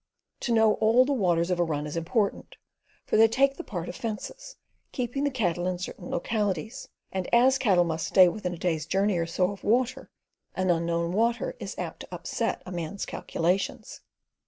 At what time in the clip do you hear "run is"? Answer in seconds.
1.63-1.95